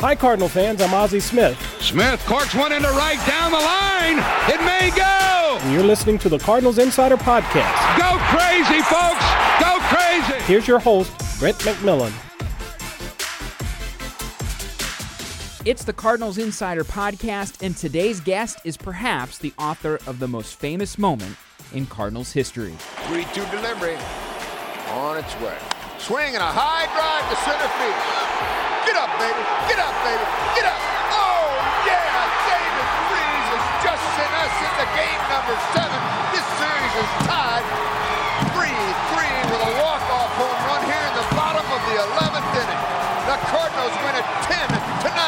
[0.00, 0.80] Hi, Cardinal fans.
[0.80, 1.60] I'm Ozzie Smith.
[1.78, 4.16] Smith corks one into right down the line.
[4.48, 5.58] It may go.
[5.60, 7.98] And you're listening to the Cardinals Insider Podcast.
[7.98, 9.22] Go crazy, folks.
[9.60, 10.42] Go crazy.
[10.46, 12.10] Here's your host, Brent McMillan.
[15.66, 20.58] It's the Cardinals Insider Podcast, and today's guest is perhaps the author of the most
[20.58, 21.36] famous moment
[21.74, 22.74] in Cardinals history.
[23.08, 23.98] 3 2 delivery
[24.92, 25.58] on its way.
[25.98, 28.69] Swing and a high drive to center field.
[28.86, 29.42] Get up, baby.
[29.68, 30.24] Get up, baby.
[30.56, 30.80] Get up.
[31.12, 31.44] Oh,
[31.84, 32.00] yeah.
[32.48, 36.00] David Freese has just sent us into game number seven.
[36.32, 37.64] This series is tied
[38.56, 42.82] 3 3 with a walk-off home run here in the bottom of the 11th inning.
[43.28, 44.68] The Cardinals win it 10
[45.04, 45.20] to 9.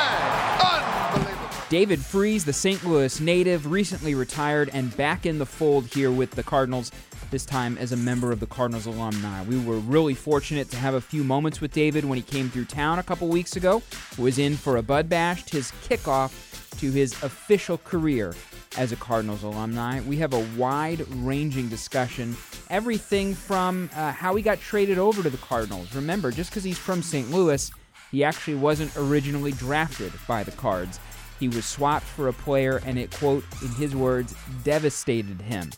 [0.73, 1.49] Unbelievable.
[1.69, 2.83] David Freese, the St.
[2.85, 6.91] Louis native, recently retired and back in the fold here with the Cardinals,
[7.33, 9.43] this time as a member of the Cardinals alumni.
[9.43, 12.67] We were really fortunate to have a few moments with David when he came through
[12.67, 13.83] town a couple weeks ago,
[14.19, 18.35] was in for a Bud Bash, his kickoff to his official career
[18.77, 20.01] as a Cardinals alumni.
[20.01, 22.37] We have a wide ranging discussion,
[22.71, 25.95] everything from uh, how he got traded over to the Cardinals.
[25.95, 27.31] Remember, just because he's from St.
[27.31, 27.71] Louis,
[28.11, 31.01] he actually wasn't originally drafted by the Cards.
[31.41, 35.71] He was swapped for a player, and it, quote, in his words, devastated him.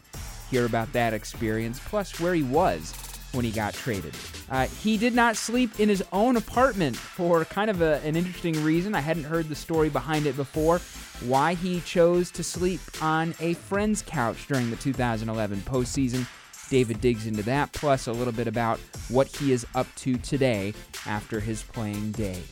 [0.55, 2.95] Hear about that experience, plus where he was
[3.33, 4.15] when he got traded.
[4.49, 8.63] Uh, he did not sleep in his own apartment for kind of a, an interesting
[8.63, 8.95] reason.
[8.95, 10.79] I hadn't heard the story behind it before.
[11.27, 16.25] Why he chose to sleep on a friend's couch during the 2011 postseason.
[16.71, 20.73] David digs into that, plus a little bit about what he is up to today
[21.05, 22.49] after his playing days.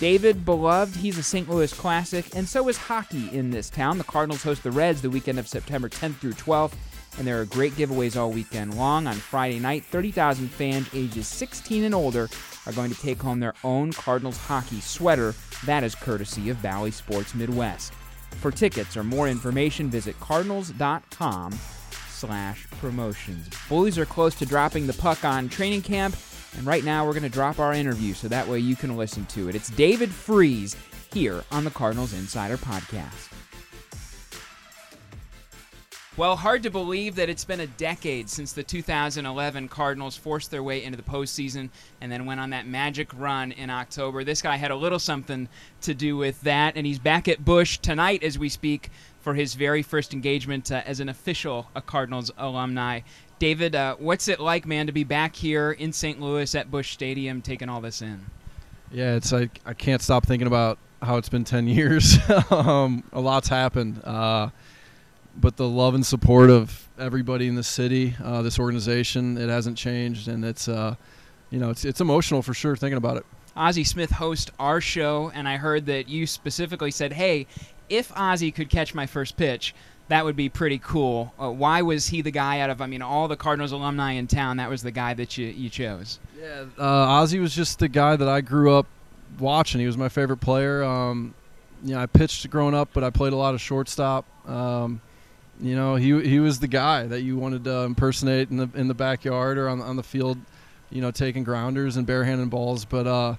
[0.00, 1.50] David, beloved, he's a St.
[1.50, 3.98] Louis classic, and so is hockey in this town.
[3.98, 6.72] The Cardinals host the Reds the weekend of September 10th through 12th,
[7.18, 9.06] and there are great giveaways all weekend long.
[9.06, 12.28] On Friday night, 30,000 fans ages 16 and older
[12.66, 15.34] are going to take home their own Cardinals hockey sweater.
[15.66, 17.92] That is courtesy of Valley Sports Midwest.
[18.40, 21.52] For tickets or more information, visit cardinals.com
[22.08, 23.48] slash promotions.
[23.68, 26.16] Blues are close to dropping the puck on training camp,
[26.56, 29.26] and right now we're going to drop our interview so that way you can listen
[29.26, 29.54] to it.
[29.54, 30.76] It's David Freese
[31.12, 33.41] here on the Cardinals Insider Podcast.
[36.22, 40.62] Well, hard to believe that it's been a decade since the 2011 Cardinals forced their
[40.62, 41.68] way into the postseason
[42.00, 44.22] and then went on that magic run in October.
[44.22, 45.48] This guy had a little something
[45.80, 48.90] to do with that, and he's back at Busch tonight as we speak
[49.20, 53.00] for his very first engagement uh, as an official a Cardinals alumni.
[53.40, 56.20] David, uh, what's it like, man, to be back here in St.
[56.20, 58.26] Louis at Busch Stadium taking all this in?
[58.92, 62.16] Yeah, it's like I can't stop thinking about how it's been 10 years.
[62.52, 64.00] um, a lot's happened.
[64.04, 64.50] Uh,
[65.36, 69.76] but the love and support of everybody in the city, uh, this organization, it hasn't
[69.76, 70.94] changed, and it's uh,
[71.50, 73.26] you know it's it's emotional for sure thinking about it.
[73.56, 77.46] Ozzie Smith hosts our show, and I heard that you specifically said, "Hey,
[77.88, 79.74] if Ozzie could catch my first pitch."
[80.08, 81.32] That would be pretty cool.
[81.40, 84.26] Uh, why was he the guy out of, I mean, all the Cardinals alumni in
[84.26, 84.58] town?
[84.58, 86.18] That was the guy that you, you chose.
[86.38, 88.86] Yeah, uh, Ozzie was just the guy that I grew up
[89.38, 89.80] watching.
[89.80, 90.82] He was my favorite player.
[90.82, 91.34] Um,
[91.84, 94.26] you know, I pitched growing up, but I played a lot of shortstop.
[94.46, 95.00] Um,
[95.60, 98.88] you know, he he was the guy that you wanted to impersonate in the in
[98.88, 100.38] the backyard or on on the field,
[100.90, 102.84] you know, taking grounders and barehanded balls.
[102.84, 103.36] But uh,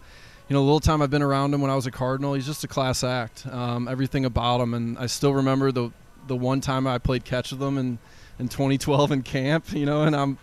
[0.47, 2.45] you know, the little time I've been around him when I was a Cardinal, he's
[2.45, 3.45] just a class act.
[3.47, 5.91] Um, everything about him, and I still remember the
[6.27, 7.99] the one time I played catch with him in
[8.39, 9.65] in 2012 in camp.
[9.73, 10.37] You know, and I'm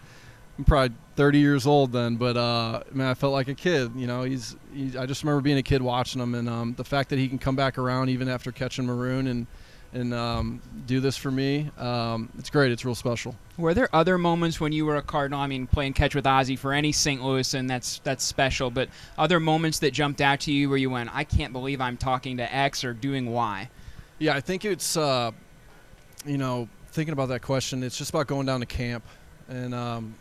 [0.59, 3.93] I'm probably 30 years old then, but uh, man, I felt like a kid.
[3.97, 6.85] You know, he's, he's I just remember being a kid watching him, and um, the
[6.85, 9.47] fact that he can come back around even after catching maroon and
[9.93, 11.71] and um, do this for me.
[11.79, 12.71] Um, it's great.
[12.71, 13.35] It's real special.
[13.59, 15.41] Were there other moments when you were a Cardinal?
[15.41, 17.23] I mean, playing catch with Ozzie for any St.
[17.23, 18.71] Louis, and that's that's special.
[18.71, 21.97] But other moments that jumped out to you where you went, "I can't believe I'm
[21.97, 23.69] talking to X or doing Y."
[24.19, 25.33] Yeah, I think it's uh,
[26.25, 27.83] you know thinking about that question.
[27.83, 29.05] It's just about going down to camp,
[29.49, 30.15] and um,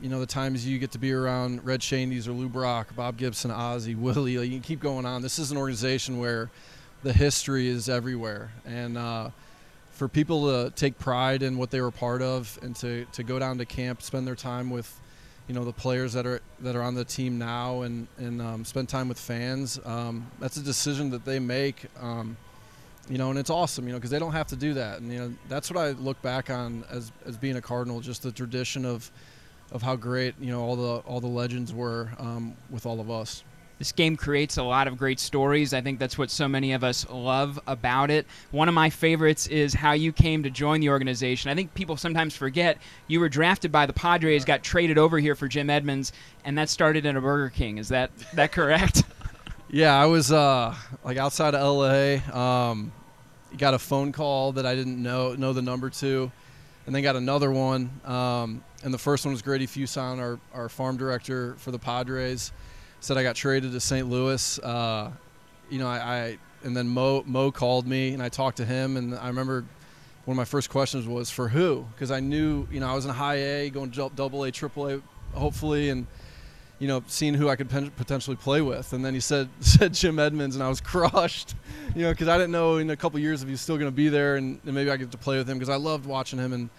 [0.00, 3.16] you know the times you get to be around Red Schoendienst or Lou Brock, Bob
[3.16, 4.32] Gibson, Ozzie, Willie.
[4.32, 5.22] You can keep going on.
[5.22, 6.50] This is an organization where
[7.02, 9.30] the history is everywhere, and uh,
[9.90, 13.38] for people to take pride in what they were part of, and to, to go
[13.38, 15.00] down to camp, spend their time with,
[15.48, 18.64] you know, the players that are that are on the team now, and and um,
[18.64, 19.78] spend time with fans.
[19.84, 21.86] Um, that's a decision that they make.
[22.00, 22.36] Um,
[23.08, 25.12] you know, and it's awesome, you know, because they don't have to do that, and
[25.12, 28.32] you know, that's what I look back on as as being a Cardinal, just the
[28.32, 29.10] tradition of
[29.72, 33.10] of how great you know all the all the legends were um, with all of
[33.10, 33.44] us.
[33.78, 35.74] This game creates a lot of great stories.
[35.74, 38.26] I think that's what so many of us love about it.
[38.50, 41.50] One of my favorites is how you came to join the organization.
[41.50, 45.34] I think people sometimes forget you were drafted by the Padres, got traded over here
[45.34, 46.12] for Jim Edmonds,
[46.44, 47.76] and that started in a Burger King.
[47.78, 49.02] Is that that correct?
[49.68, 50.74] Yeah, I was uh,
[51.04, 52.20] like outside of LA.
[52.32, 52.92] Um,
[53.58, 56.30] got a phone call that I didn't know know the number to,
[56.86, 57.90] and then got another one.
[58.04, 62.52] Um, and the first one was Grady Fuson, our our farm director for the Padres,
[63.00, 64.08] said I got traded to St.
[64.08, 64.58] Louis.
[64.58, 65.10] Uh,
[65.70, 68.96] you know, I, I and then Mo Mo called me and I talked to him,
[68.96, 69.64] and I remember
[70.24, 73.04] one of my first questions was for who because I knew you know I was
[73.04, 75.00] in high A, going to double A, triple A,
[75.34, 76.06] hopefully, and
[76.78, 78.92] you know, seeing who I could potentially play with.
[78.92, 81.54] And then he said said Jim Edmonds, and I was crushed,
[81.94, 83.96] you know, because I didn't know in a couple years if he's still going to
[83.96, 86.38] be there, and, and, maybe I get to play with him because I loved watching
[86.38, 86.70] him and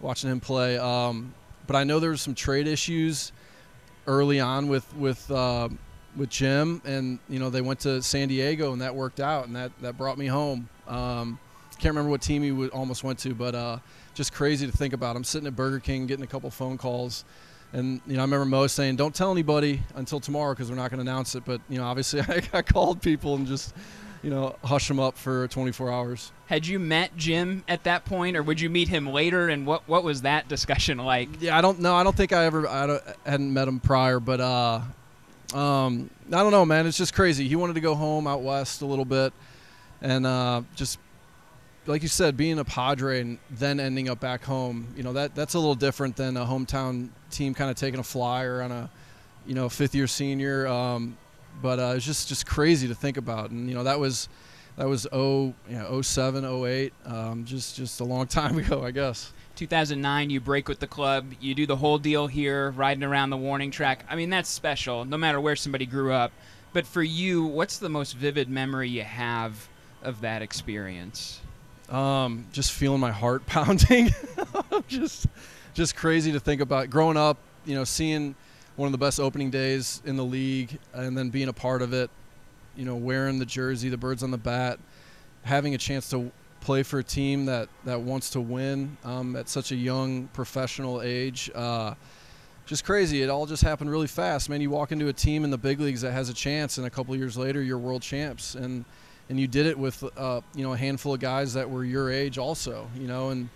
[0.00, 0.78] watching him play.
[0.78, 1.34] Um,
[1.66, 3.32] but I know there was some trade issues
[4.06, 5.68] early on with with uh,
[6.16, 9.56] with Jim, and you know they went to San Diego, and that worked out, and
[9.56, 10.68] that that brought me home.
[10.86, 11.38] Um,
[11.78, 13.78] can't remember what team he w- almost went to, but uh,
[14.12, 15.16] just crazy to think about.
[15.16, 17.24] I'm sitting at Burger King getting a couple phone calls
[17.72, 20.90] and you know, I remember Mo saying, "Don't tell anybody until tomorrow because we're not
[20.90, 23.74] going to announce it." But you know, obviously, I, I called people and just
[24.22, 26.32] you know hush them up for 24 hours.
[26.46, 29.48] Had you met Jim at that point, or would you meet him later?
[29.48, 31.28] And what what was that discussion like?
[31.40, 31.94] Yeah, I don't know.
[31.94, 34.80] I don't think I ever I hadn't met him prior, but uh,
[35.54, 36.86] um, I don't know, man.
[36.86, 37.48] It's just crazy.
[37.48, 39.32] He wanted to go home out west a little bit,
[40.02, 40.98] and uh, just
[41.86, 45.34] like you said, being a Padre and then ending up back home, you know that
[45.34, 48.90] that's a little different than a hometown team kind of taking a flyer on a,
[49.46, 50.66] you know, fifth year senior.
[50.66, 51.16] Um,
[51.62, 54.28] but uh, it's just just crazy to think about, and you know that was
[54.76, 58.90] that was 0, you know, 07, 08, um, just just a long time ago, I
[58.90, 59.32] guess.
[59.56, 61.32] 2009, you break with the club.
[61.38, 64.06] You do the whole deal here, riding around the warning track.
[64.08, 66.32] I mean, that's special, no matter where somebody grew up.
[66.72, 69.68] But for you, what's the most vivid memory you have
[70.02, 71.40] of that experience?
[71.90, 74.14] Um, just feeling my heart pounding.
[74.88, 75.26] just,
[75.74, 76.88] just crazy to think about.
[76.88, 77.36] Growing up,
[77.66, 78.34] you know, seeing
[78.80, 81.92] one of the best opening days in the league, and then being a part of
[81.92, 82.10] it.
[82.76, 84.78] You know, wearing the jersey, the birds on the bat,
[85.42, 89.48] having a chance to play for a team that that wants to win um, at
[89.50, 91.50] such a young professional age.
[91.54, 91.94] Uh,
[92.64, 93.20] just crazy.
[93.22, 94.60] It all just happened really fast, man.
[94.60, 96.90] You walk into a team in the big leagues that has a chance, and a
[96.90, 98.86] couple years later, you're world champs, and
[99.28, 102.10] and you did it with uh, you know a handful of guys that were your
[102.10, 103.48] age also you know and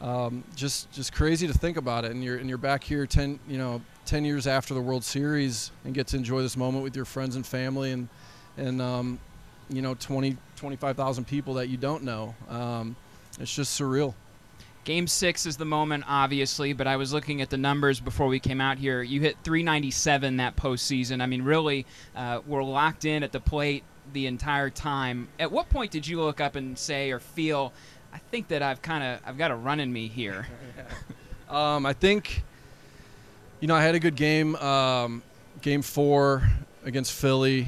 [0.00, 3.38] um, just just crazy to think about it and you're and you're back here 10
[3.48, 6.96] you know 10 years after the World Series and get to enjoy this moment with
[6.96, 8.08] your friends and family and
[8.56, 9.18] and um,
[9.68, 12.96] you know 20 25,000 people that you don't know um,
[13.38, 14.14] it's just surreal
[14.86, 18.38] Game six is the moment, obviously, but I was looking at the numbers before we
[18.38, 19.02] came out here.
[19.02, 21.20] You hit 397 that postseason.
[21.20, 23.82] I mean, really, uh, we're locked in at the plate
[24.12, 25.26] the entire time.
[25.40, 27.72] At what point did you look up and say or feel,
[28.12, 30.46] I think that I've kind of I've got a run in me here?
[31.50, 32.44] um, I think,
[33.60, 35.22] you know, I had a good game, um,
[35.62, 36.48] game four
[36.84, 37.66] against Philly.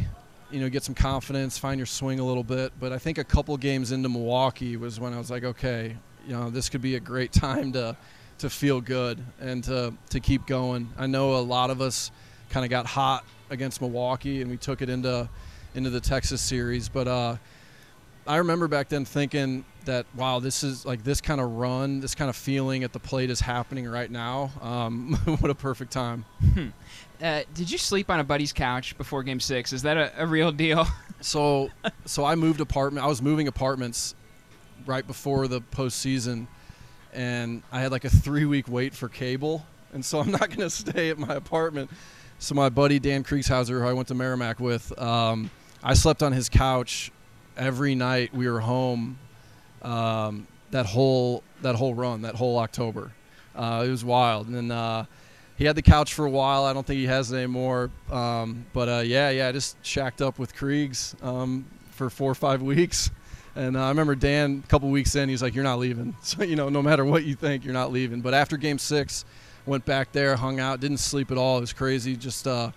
[0.51, 2.73] You know, get some confidence, find your swing a little bit.
[2.81, 5.97] But I think a couple games into Milwaukee was when I was like, okay,
[6.27, 7.97] you know, this could be a great time to
[8.39, 10.91] to feel good and to to keep going.
[10.99, 12.11] I know a lot of us
[12.51, 15.29] kind of got hot against Milwaukee and we took it into
[15.75, 16.89] into the Texas series.
[16.89, 17.37] But uh,
[18.29, 22.15] I remember back then thinking that wow, this is like this kind of run, this
[22.15, 24.53] kind of feeling at the plate is happening right now.
[24.61, 26.27] Um, what a perfect time.
[26.53, 26.69] Hmm.
[27.23, 29.73] Uh, did you sleep on a buddy's couch before Game Six?
[29.73, 30.87] Is that a, a real deal?
[31.23, 31.71] so,
[32.05, 33.03] so I moved apartment.
[33.03, 34.15] I was moving apartments
[34.85, 36.49] right before the postseason,
[37.15, 39.65] and I had like a three week wait for cable,
[39.95, 41.91] and so I'm not going to stay at my apartment.
[42.41, 45.51] So my buddy Dan Kriegshauser, who I went to Meramec with, um,
[45.83, 47.11] I slept on his couch
[47.59, 49.19] every night we were home.
[49.83, 53.13] Um, that whole that whole run, that whole October,
[53.55, 54.47] uh, it was wild.
[54.47, 55.05] And then uh,
[55.57, 56.65] he had the couch for a while.
[56.65, 57.91] I don't think he has it anymore.
[58.11, 62.37] Um, but uh, yeah, yeah, I just shacked up with Kriegs um, for four or
[62.37, 63.11] five weeks.
[63.57, 66.45] And uh, I remember Dan a couple weeks in, he's like, "You're not leaving." So
[66.45, 68.21] you know, no matter what you think, you're not leaving.
[68.21, 69.25] But after Game Six,
[69.67, 71.59] went back there, hung out, didn't sleep at all.
[71.59, 72.17] It was crazy.
[72.17, 72.71] Just uh,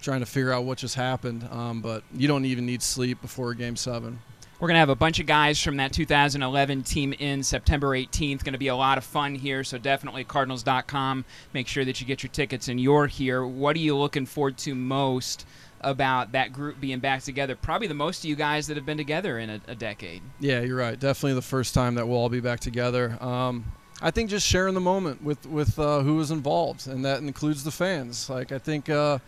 [0.00, 1.48] trying to figure out what just happened.
[1.50, 4.20] Um, but you don't even need sleep before Game Seven.
[4.58, 8.42] We're going to have a bunch of guys from that 2011 team in September 18th.
[8.42, 11.26] Going to be a lot of fun here, so definitely Cardinals.com.
[11.52, 13.46] Make sure that you get your tickets and you're here.
[13.46, 15.44] What are you looking forward to most
[15.82, 17.54] about that group being back together?
[17.54, 20.22] Probably the most of you guys that have been together in a, a decade.
[20.40, 20.98] Yeah, you're right.
[20.98, 23.22] Definitely the first time that we'll all be back together.
[23.22, 23.66] Um,
[24.00, 27.62] I think just sharing the moment with with uh, who was involved, and that includes
[27.62, 28.30] the fans.
[28.30, 28.88] Like I think.
[28.88, 29.18] Uh,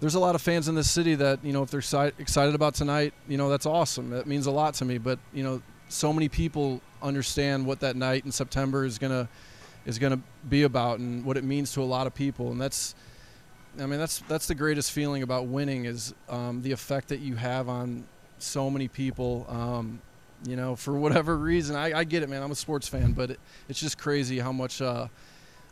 [0.00, 2.74] there's a lot of fans in this city that you know if they're excited about
[2.74, 4.10] tonight, you know that's awesome.
[4.10, 4.98] That means a lot to me.
[4.98, 9.28] But you know, so many people understand what that night in September is gonna
[9.86, 12.94] is gonna be about and what it means to a lot of people, and that's
[13.80, 17.34] I mean, that's that's the greatest feeling about winning is um, the effect that you
[17.34, 18.04] have on
[18.38, 19.46] so many people.
[19.48, 20.00] Um,
[20.46, 22.42] you know, for whatever reason, I, I, get it, man.
[22.42, 25.08] I'm a sports fan, but it, it's just crazy how much uh,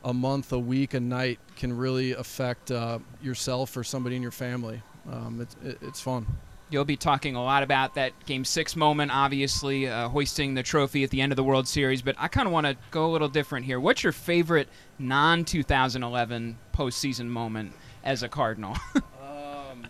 [0.04, 4.30] a month, a week, a night can really affect uh, yourself or somebody in your
[4.30, 4.82] family.
[5.10, 6.26] Um, it, it, it's fun.
[6.70, 11.04] You'll be talking a lot about that Game Six moment, obviously uh, hoisting the trophy
[11.04, 12.00] at the end of the World Series.
[12.00, 13.78] But I kind of want to go a little different here.
[13.78, 14.68] What's your favorite
[14.98, 18.76] non-2011 postseason moment as a Cardinal?
[19.22, 19.86] um,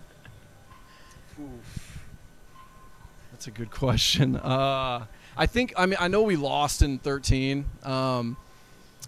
[3.31, 4.37] that's a good question.
[4.37, 8.37] Uh, I think I mean I know we lost in 13, um,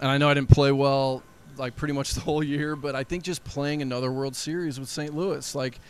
[0.04, 1.22] and I know I didn't play well
[1.56, 2.76] like pretty much the whole year.
[2.76, 5.14] But I think just playing another World Series with St.
[5.14, 5.80] Louis, like.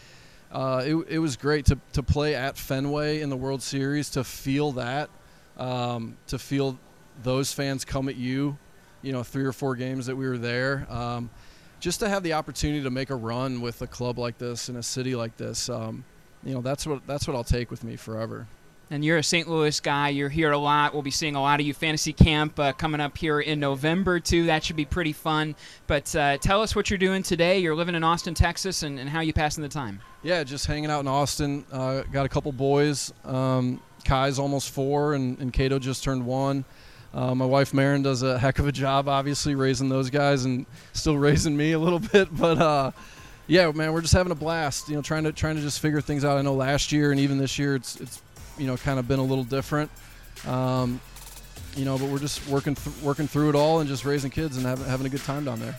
[0.53, 4.23] Uh, it, it was great to, to play at Fenway in the World Series, to
[4.23, 5.11] feel that,
[5.59, 6.79] um, to feel
[7.25, 8.57] those fans come at you,
[9.03, 10.87] you know, three or four games that we were there.
[10.89, 11.29] Um,
[11.81, 14.77] just to have the opportunity to make a run with a club like this in
[14.77, 16.05] a city like this, um,
[16.45, 18.47] you know, that's what that's what I'll take with me forever.
[18.95, 19.49] And you're a St.
[19.49, 20.11] Louis guy.
[20.11, 20.93] You're here a lot.
[20.93, 24.21] We'll be seeing a lot of you fantasy camp uh, coming up here in November
[24.21, 24.47] too.
[24.47, 25.57] That should be pretty fun.
[25.89, 27.59] But uh, tell us what you're doing today.
[27.59, 30.01] You're living in Austin, Texas, and, and how you passing the time?
[30.23, 31.67] Yeah, just hanging out in Austin.
[31.73, 33.13] Uh, got a couple boys.
[33.25, 36.65] Um, Kai's almost four, and, and Cato just turned one.
[37.13, 40.67] Uh, my wife Marin does a heck of a job, obviously raising those guys and
[40.93, 42.29] still raising me a little bit.
[42.31, 42.91] But uh,
[43.49, 44.89] yeah, man, we're just having a blast.
[44.89, 46.39] You know, trying to trying to just figure things out.
[46.39, 48.23] I know last year and even this year, it's it's
[48.59, 49.91] you know kind of been a little different.
[50.47, 51.01] Um,
[51.77, 54.57] you know, but we're just working th- working through it all and just raising kids
[54.57, 55.77] and having having a good time down there.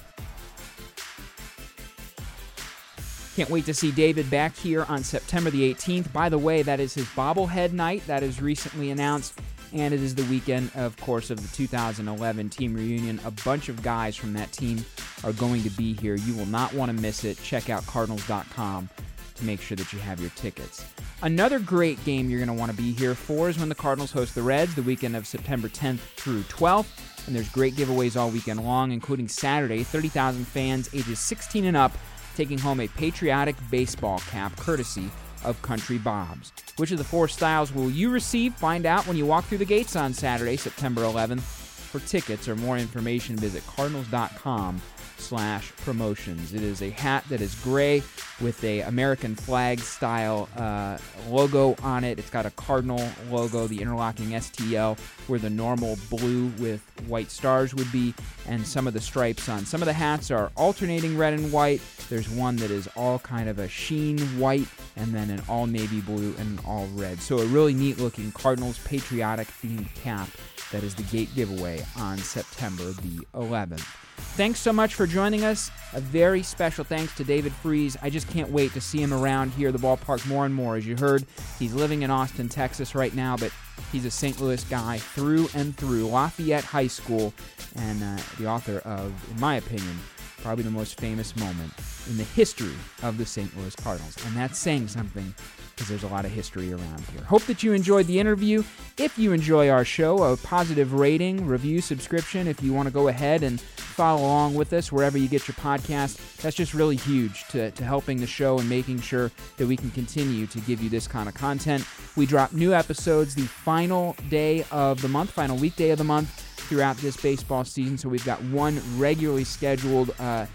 [3.36, 6.12] Can't wait to see David back here on September the 18th.
[6.14, 9.38] By the way, that is his bobblehead night that is recently announced
[9.74, 13.20] and it is the weekend, of course, of the 2011 team reunion.
[13.26, 14.86] A bunch of guys from that team
[15.26, 16.16] are going to be here.
[16.16, 17.38] You will not want to miss it.
[17.44, 18.90] Check out Cardinals.com
[19.36, 20.86] to make sure that you have your tickets.
[21.22, 24.12] Another great game you're going to want to be here for is when the Cardinals
[24.12, 27.28] host the Reds the weekend of September 10th through 12th.
[27.28, 29.84] And there's great giveaways all weekend long, including Saturday.
[29.84, 31.92] 30,000 fans ages 16 and up
[32.36, 35.10] taking home a patriotic baseball cap courtesy
[35.44, 36.52] of Country Bob's.
[36.78, 38.54] Which of the four styles will you receive?
[38.56, 41.42] Find out when you walk through the gates on Saturday, September 11th.
[41.42, 44.82] For tickets or more information, visit cardinals.com
[45.26, 46.54] slash promotions.
[46.54, 48.04] It is a hat that is gray
[48.40, 50.98] with a American flag style uh,
[51.30, 52.20] logo on it.
[52.20, 57.74] It's got a cardinal logo, the interlocking STL, where the normal blue with white stars
[57.74, 58.14] would be,
[58.48, 61.82] and some of the stripes on some of the hats are alternating red and white.
[62.10, 66.02] There's one that is all kind of a sheen white, and then an all navy
[66.02, 67.20] blue and an all red.
[67.20, 70.30] So a really neat looking Cardinals patriotic themed cap
[70.72, 73.86] that is the gate giveaway on September the 11th.
[74.36, 75.72] Thanks so much for joining us.
[75.94, 77.96] A very special thanks to David Freese.
[78.02, 80.76] I just can't wait to see him around here, at the ballpark, more and more.
[80.76, 81.26] As you heard,
[81.58, 83.50] he's living in Austin, Texas right now, but
[83.94, 84.42] he's a St.
[84.42, 86.08] Louis guy through and through.
[86.08, 87.34] Lafayette High School,
[87.78, 89.98] and uh, the author of, in my opinion,
[90.42, 91.72] probably the most famous moment
[92.10, 93.58] in the history of the St.
[93.58, 94.18] Louis Cardinals.
[94.26, 95.34] And that's saying something
[95.76, 97.22] because there's a lot of history around here.
[97.24, 98.64] Hope that you enjoyed the interview.
[98.98, 103.10] If you enjoy our show, a positive rating, review, subscription, if you want to go
[103.10, 107.46] ahead and follow along with us wherever you get your podcast, that's just really huge
[107.50, 110.90] to, to helping the show and making sure that we can continue to give you
[110.90, 111.86] this kind of content.
[112.16, 116.30] We drop new episodes the final day of the month, final weekday of the month
[116.68, 117.98] throughout this baseball season.
[117.98, 120.46] So we've got one regularly scheduled uh,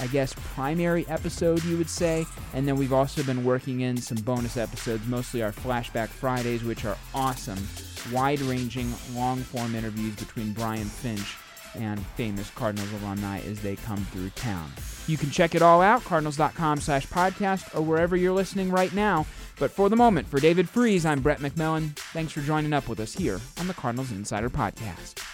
[0.00, 2.26] I guess, primary episode, you would say.
[2.52, 6.84] And then we've also been working in some bonus episodes, mostly our Flashback Fridays, which
[6.84, 7.66] are awesome,
[8.12, 11.36] wide ranging, long form interviews between Brian Finch
[11.76, 14.70] and famous Cardinals alumni as they come through town.
[15.06, 19.26] You can check it all out, cardinals.com slash podcast, or wherever you're listening right now.
[19.58, 21.96] But for the moment, for David Freese, I'm Brett McMillan.
[22.12, 25.33] Thanks for joining up with us here on the Cardinals Insider Podcast.